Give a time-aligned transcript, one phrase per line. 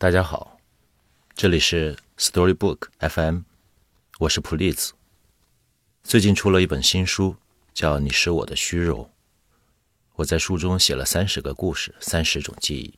[0.00, 0.56] 大家好，
[1.34, 3.40] 这里是 Storybook FM，
[4.20, 4.92] 我是普利兹。
[6.04, 7.34] 最近出了一本新书，
[7.74, 9.04] 叫《你是我的虚荣》。
[10.14, 12.96] 我在书中写了三十个故事，三十种记忆。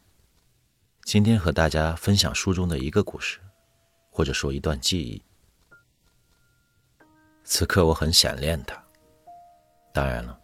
[1.04, 3.40] 今天和大家分享书中的一个故事，
[4.10, 5.22] 或者说一段记忆。
[7.44, 8.78] 此刻我很想念他。
[9.94, 10.38] 当然了，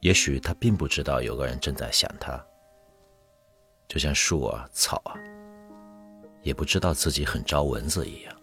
[0.00, 2.42] 也许他并不知道有个人正在想他。
[3.88, 5.14] 就像树啊、草啊，
[6.42, 8.36] 也不知道自己很招蚊子一样。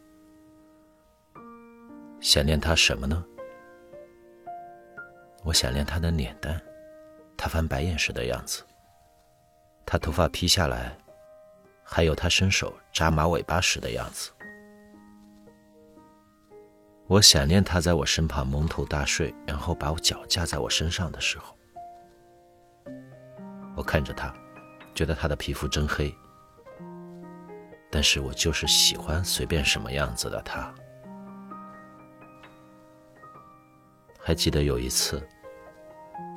[2.19, 3.23] 想念他什么呢？
[5.43, 6.61] 我想念他的脸蛋，
[7.35, 8.63] 他翻白眼时的样子，
[9.85, 10.97] 他头发披下来，
[11.83, 14.31] 还有他伸手扎马尾巴时的样子。
[17.07, 21.53] 我想念他在我身旁蒙头大睡，然后把我脚架在我身上的时候。
[23.75, 24.33] 我看着他。
[24.93, 26.15] 觉得他的皮肤真黑，
[27.89, 30.73] 但是我就是喜欢随便什么样子的他。
[34.19, 35.21] 还记得有一次，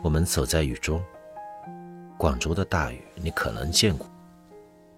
[0.03, 1.05] 我们走在雨中，
[2.19, 4.11] 广州的大雨你可能见过，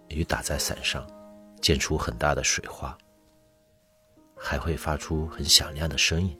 [0.08, 1.06] 雨打在伞上，
[1.60, 2.96] 溅出很大的水花，
[4.36, 6.38] 还会发出很响亮的声音。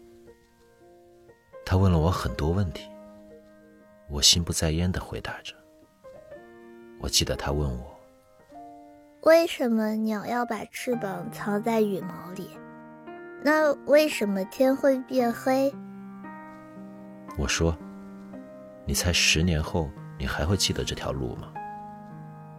[1.67, 2.89] 他问了我很多问题，
[4.09, 5.55] 我心不在焉的回答着。
[7.01, 7.99] 我记得他问我
[9.23, 12.51] ：“为什么鸟要把翅膀藏在羽毛里？
[13.43, 15.73] 那为什么天会变黑？”
[17.39, 17.77] 我说
[18.85, 19.89] ：“你猜十年后
[20.19, 21.53] 你还会记得这条路吗？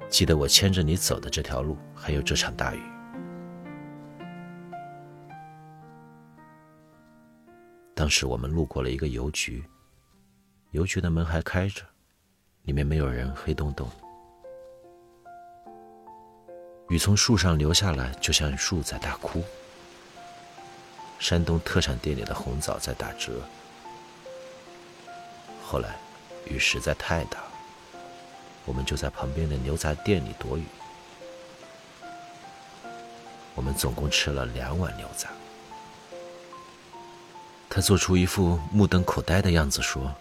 [0.08, 2.82] 记得我牵着你走的这条路，还有这场大雨。”
[7.94, 9.62] 当时我们路过了一个邮局，
[10.72, 11.84] 邮局的门还开着，
[12.64, 13.86] 里面没有人，黑洞洞。
[16.90, 19.44] 雨从树上流下来，就像树在大哭。
[21.20, 23.42] 山东特产店里的红枣在打折。
[25.64, 25.96] 后来，
[26.46, 27.38] 雨实在太大，
[28.66, 30.64] 我们就在旁边的牛杂店里躲雨。
[33.54, 35.30] 我们总共吃了两碗牛杂。
[37.70, 40.12] 他做出一副目瞪口呆的样子，说：“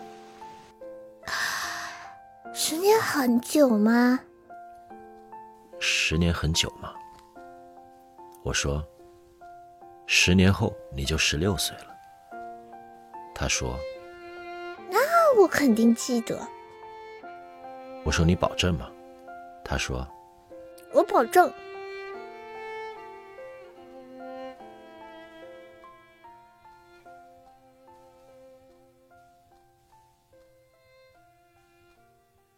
[2.53, 4.21] 十年很久吗？”
[5.81, 6.95] 十年很久吗？
[8.43, 8.83] 我说，
[10.07, 11.97] 十年后你就十六岁了。
[13.35, 13.79] 他说，
[14.91, 16.41] 那我肯定记得。
[18.05, 18.91] 我说你保证吗？
[19.65, 20.07] 他说，
[20.93, 21.53] 我保证。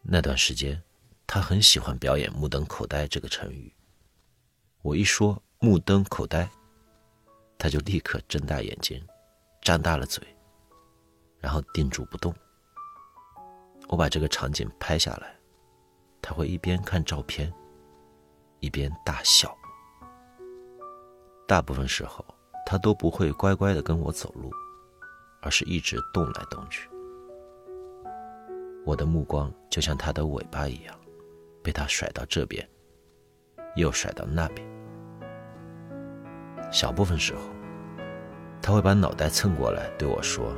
[0.02, 0.81] 那段时间。
[1.32, 3.72] 他很喜欢表演“目瞪口呆”这个成语。
[4.82, 6.50] 我一说“目瞪口呆”，
[7.56, 9.00] 他就立刻睁大眼睛，
[9.62, 10.26] 张大了嘴，
[11.38, 12.34] 然后定住不动。
[13.86, 15.32] 我把这个场景拍下来，
[16.20, 17.52] 他会一边看照片，
[18.58, 19.56] 一边大笑。
[21.46, 22.24] 大部分时候，
[22.66, 24.50] 他都不会乖乖的跟我走路，
[25.42, 26.90] 而是一直动来动去。
[28.84, 31.00] 我的目光就像他的尾巴一样。
[31.62, 32.66] 被他甩到这边，
[33.76, 34.66] 又甩到那边。
[36.71, 37.41] 小部分时候，
[38.62, 40.54] 他会把脑袋蹭过来对我说：“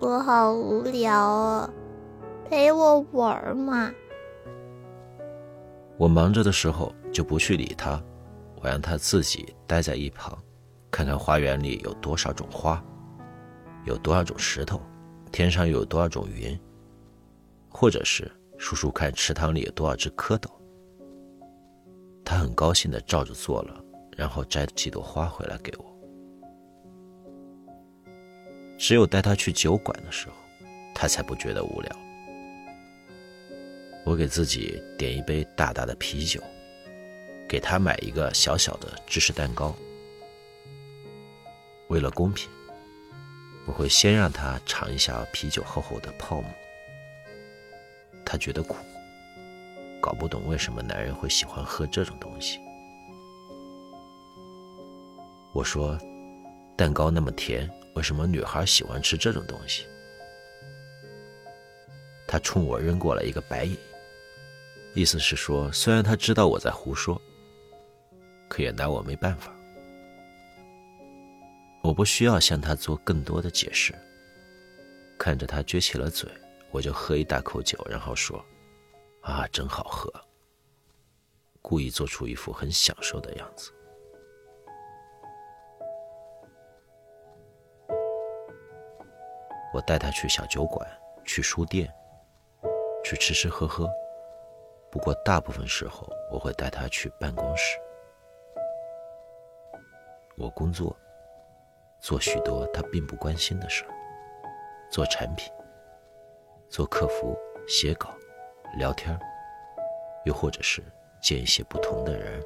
[0.00, 1.70] 我好无聊啊，
[2.48, 3.90] 陪我玩嘛。”
[5.96, 8.00] 我忙着的时候就不去理他，
[8.60, 10.38] 我让他自己待在一旁，
[10.90, 12.82] 看看花园里有多少种花，
[13.84, 14.80] 有多少种石头，
[15.32, 16.58] 天上又有多少种云，
[17.68, 18.30] 或者是。
[18.58, 20.50] 数数看池塘里有多少只蝌蚪。
[22.24, 23.82] 他很高兴的照着做了，
[24.16, 25.84] 然后摘几朵花回来给我。
[28.76, 30.34] 只有带他去酒馆的时候，
[30.94, 31.96] 他才不觉得无聊。
[34.04, 36.42] 我给自己点一杯大大的啤酒，
[37.48, 39.74] 给他买一个小小的芝士蛋糕。
[41.88, 42.48] 为了公平，
[43.66, 46.50] 我会先让他尝一下啤酒厚厚的泡沫。
[48.30, 48.76] 他觉得苦，
[50.02, 52.60] 搞不懂为什么男人会喜欢喝这种东西。
[55.54, 55.98] 我说
[56.76, 59.86] ：“蛋糕那么甜，为什么女孩喜欢吃这种东西？”
[62.28, 63.74] 他冲我扔过来一个白眼，
[64.92, 67.18] 意思是说，虽然他知道我在胡说，
[68.46, 69.50] 可也拿我没办法。
[71.80, 73.94] 我不需要向他做更多的解释，
[75.18, 76.30] 看着他撅起了嘴。
[76.70, 78.44] 我就喝一大口酒，然后说
[79.22, 80.12] ：“啊，真好喝。”
[81.62, 83.72] 故意做出一副很享受的样子。
[89.74, 90.88] 我带他去小酒馆，
[91.24, 91.92] 去书店，
[93.04, 93.88] 去吃吃喝喝。
[94.90, 97.78] 不过大部分时候，我会带他去办公室。
[100.38, 100.96] 我工作，
[102.00, 103.90] 做许多他并不关心的事儿，
[104.90, 105.52] 做产品，
[106.68, 107.36] 做客服，
[107.66, 108.14] 写稿，
[108.76, 109.18] 聊天
[110.24, 110.82] 又或者是
[111.20, 112.42] 见一些不同的人。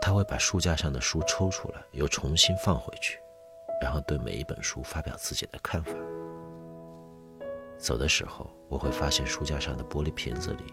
[0.00, 3.20] 他会把书架上的书抽出来，又重新放回去。
[3.80, 5.92] 然后对每一本书发表自己的看法。
[7.76, 10.64] 走的时候，我会发现书架上的玻璃瓶子里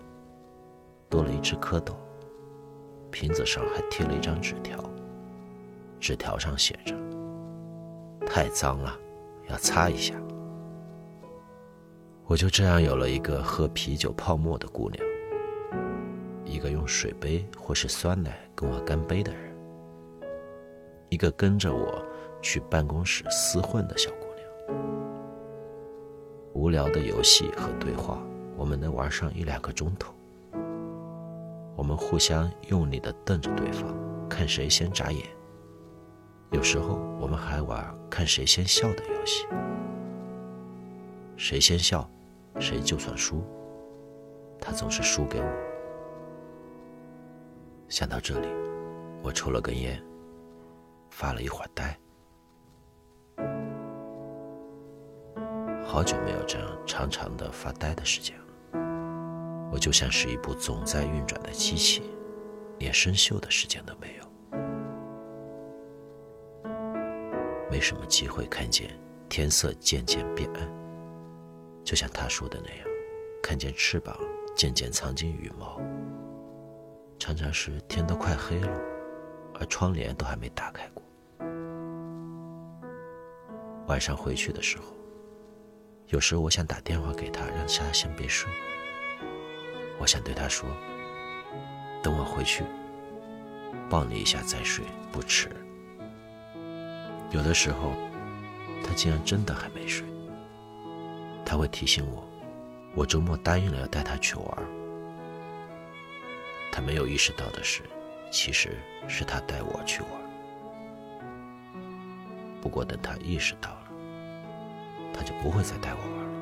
[1.10, 1.96] 多了一只蝌蚪，
[3.12, 4.80] 瓶子上还贴了一张纸条，
[6.00, 6.96] 纸条上写着
[8.26, 8.98] ：“太脏了，
[9.50, 10.16] 要擦一下。”
[12.34, 15.06] 我就这样有了一个喝啤酒泡沫的姑娘，
[16.44, 19.56] 一个用水杯或是酸奶跟我干杯的人，
[21.10, 22.04] 一个跟着我。
[22.42, 24.76] 去办公室厮混的小姑娘，
[26.54, 28.22] 无聊的游戏和对话，
[28.58, 30.12] 我们能玩上一两个钟头。
[31.78, 33.96] 我们互相用力的瞪着对方，
[34.28, 35.24] 看谁先眨眼。
[36.52, 39.46] 有时候我们还玩看谁先笑的游戏，
[41.38, 42.10] 谁先笑，
[42.60, 43.44] 谁就算输。
[44.60, 45.46] 他总是输给我。
[47.90, 48.48] 想到这里，
[49.22, 50.02] 我抽了根烟，
[51.10, 51.98] 发了一会儿呆。
[55.86, 58.46] 好久没有这样长长的发呆的时间了，
[59.72, 62.02] 我就像是一部总在运转的机器，
[62.80, 64.26] 连生锈的时间都没有，
[67.70, 68.90] 没什么机会看见
[69.30, 70.68] 天色渐渐变暗，
[71.84, 72.88] 就像他说的那样，
[73.42, 74.18] 看见翅膀
[74.56, 75.82] 渐渐藏进羽毛。
[77.20, 78.80] 常常是天都快黑了，
[79.60, 81.04] 而窗帘都还没打开过。
[83.88, 84.86] 晚上回去的时候。
[86.10, 88.48] 有时我想打电话给他，让他先别睡。
[89.98, 90.70] 我想对他说
[92.04, 92.64] ：“等我回去，
[93.90, 95.50] 抱你一下再睡，不迟。”
[97.32, 97.94] 有的时候，
[98.86, 100.06] 他竟然真的还没睡。
[101.54, 102.28] 他会提醒我，
[102.96, 104.58] 我周末答应了要带他去玩。
[106.72, 107.84] 他没有意识到的是，
[108.32, 108.76] 其实
[109.08, 110.10] 是他带我去玩。
[112.60, 113.78] 不过等他意识到了。
[115.14, 116.34] 他就不会再带我玩了。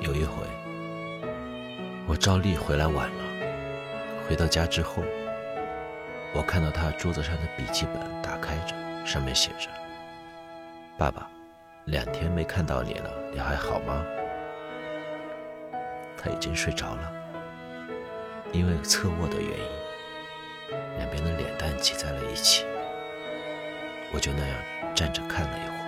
[0.00, 0.42] 有一回，
[2.08, 3.24] 我照例回来晚了，
[4.28, 5.04] 回到家之后，
[6.34, 8.74] 我看到他桌子上的笔记本打开着，
[9.06, 9.68] 上面写着
[10.98, 11.30] ：“爸爸，
[11.86, 14.04] 两天没看到你了，你还好吗？”
[16.16, 17.12] 他已经睡着了，
[18.52, 19.66] 因为侧卧的原因，
[20.98, 22.64] 两边的脸蛋挤在了一起，
[24.14, 24.56] 我就那样
[24.94, 25.82] 站着看了一会儿。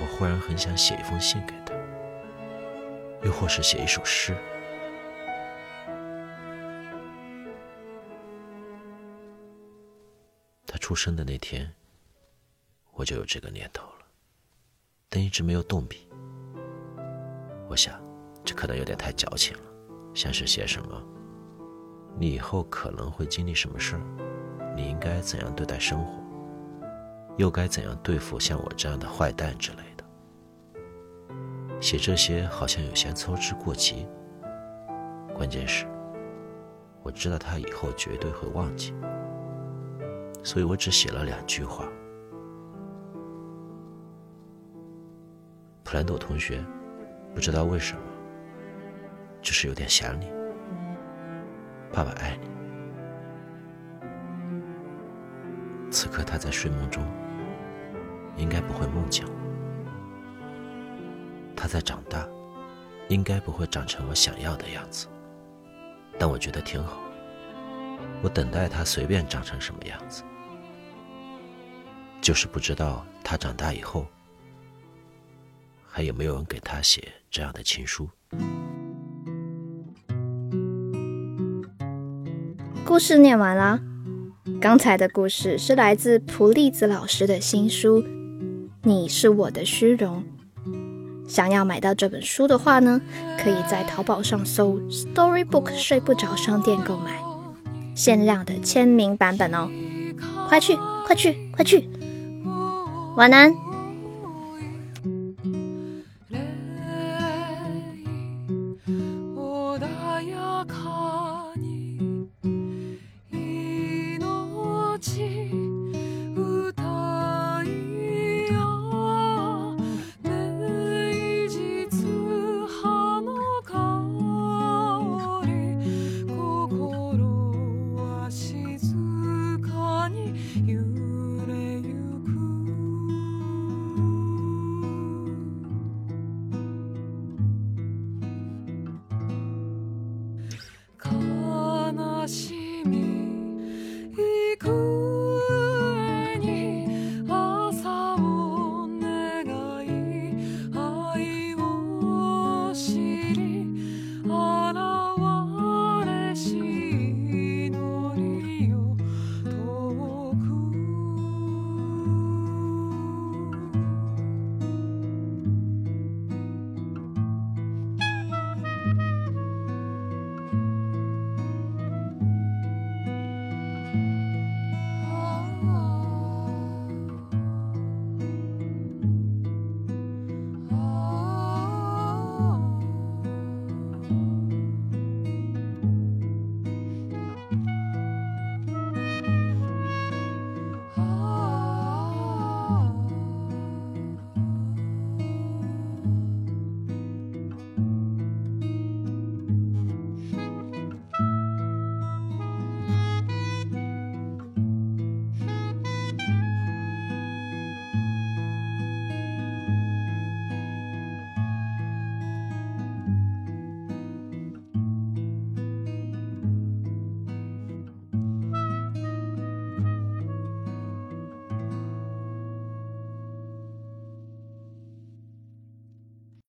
[0.00, 1.72] 我忽然很想写一封信给他，
[3.22, 4.36] 又或是写一首诗。
[10.66, 11.72] 他出生的那天，
[12.94, 13.86] 我就有这个念头，
[15.14, 16.08] 但一直没有动笔。
[17.68, 17.94] 我想，
[18.44, 19.62] 这可能有点太矫情了，
[20.12, 21.00] 像是写什么
[22.18, 24.02] “你以后可能会经历什么事儿，
[24.74, 26.20] 你应该怎样对待生活”。
[27.38, 30.04] 又该怎样对付像我这样的坏蛋之类的？
[31.80, 34.08] 写这些好像有些操之过急。
[35.32, 35.86] 关键是，
[37.04, 38.92] 我知道他以后绝对会忘记，
[40.42, 41.88] 所以我只写了两句话。
[45.94, 46.60] 兰朵同学，
[47.32, 48.02] 不知道为什么，
[49.40, 50.28] 就是有点想你。
[51.92, 52.48] 爸爸爱你。
[55.92, 57.06] 此刻他在睡梦中。
[58.36, 59.32] 应该不会梦见我。
[61.54, 62.26] 他在长大，
[63.08, 65.06] 应该不会长成我想要的样子。
[66.18, 66.98] 但我觉得挺好。
[68.22, 70.24] 我等待他随便长成什么样子，
[72.20, 74.04] 就是不知道他长大以后，
[75.96, 78.08] 还有没有人给他写这样的情书。
[82.84, 83.78] 故事念完了。
[84.60, 88.04] 刚才的故事是来自普利子老师的新书。
[88.82, 90.24] 你是我的虚荣。
[91.28, 93.00] 想要买到这本书的话呢，
[93.38, 97.22] 可以在淘宝上搜 “Storybook 睡不着商店”购买，
[97.94, 99.70] 限量的签名版本哦！
[100.48, 101.88] 快去，快去，快去！
[103.16, 103.54] 晚安。